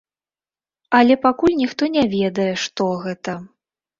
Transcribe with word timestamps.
Але 0.99 1.17
пакуль 1.25 1.57
ніхто 1.61 1.83
не 1.97 2.05
ведае, 2.15 2.49
што 2.65 2.87
гэта. 3.07 3.37